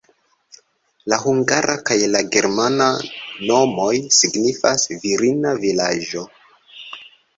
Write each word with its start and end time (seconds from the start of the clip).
La 1.11 1.17
hungara 1.25 1.75
kaj 1.89 1.97
la 2.15 2.21
germana 2.35 2.87
nomoj 3.51 3.93
signifas 4.21 4.89
"virina 5.05 5.53
vilaĝo". 5.67 6.25